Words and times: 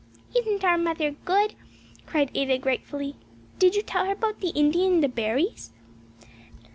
"Isn't 0.35 0.63
our 0.63 0.79
mother 0.79 1.11
good?" 1.11 1.53
cried 2.07 2.31
Ada 2.33 2.57
gratefully. 2.57 3.17
"Did 3.59 3.75
you 3.75 3.83
tell 3.83 4.05
her 4.05 4.13
about 4.13 4.39
the 4.39 4.49
Indian 4.55 5.01
the 5.01 5.07
berries?" 5.07 5.73